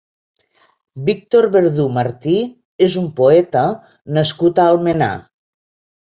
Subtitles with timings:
[1.09, 2.33] Víctor Verdú Martí
[2.85, 3.65] és un poeta
[4.19, 5.11] nascut a Almenar.